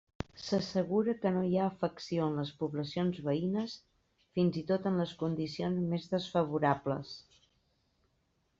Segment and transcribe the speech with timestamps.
[0.43, 3.75] S'assegura que no hi ha afecció en les poblacions veïnes
[4.39, 7.13] fins i tot en les condicions més desfavorables.